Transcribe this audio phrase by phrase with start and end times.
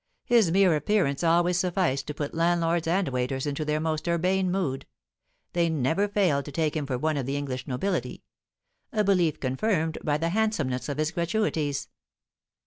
[0.25, 4.87] His mere appearance always sufficed to put landlords and waiters into their most urbane mood;
[5.53, 8.23] they never failed to take him for one of the English nobility
[8.91, 11.87] a belief confirmed by the handsomeness of his gratuities.